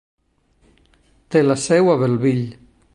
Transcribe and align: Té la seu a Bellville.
Té 1.35 1.45
la 1.45 1.59
seu 1.67 1.93
a 1.95 2.01
Bellville. 2.05 2.51